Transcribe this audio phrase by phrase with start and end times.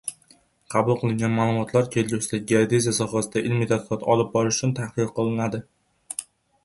[0.75, 5.63] Qabul qilingan maʼlumotlar kelgusida geodeziya sohasida ilmiy tadqiqot olib borish uchun tahlil qilinadi.